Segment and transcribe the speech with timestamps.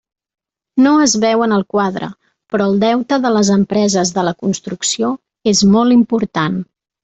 [0.85, 2.09] No es veu en el quadre,
[2.55, 5.15] però el deute de les empreses de la construcció
[5.57, 6.61] és molt important.